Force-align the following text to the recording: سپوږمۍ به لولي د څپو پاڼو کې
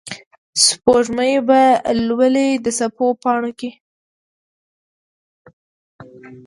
سپوږمۍ 0.65 1.33
به 1.47 1.61
لولي 2.07 2.49
د 2.63 2.67
څپو 2.77 3.07
پاڼو 3.21 3.51
کې 3.59 3.69